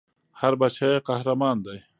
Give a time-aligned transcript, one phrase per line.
[0.39, 1.77] هر بــچی ېي قـــهــــــــرمان دی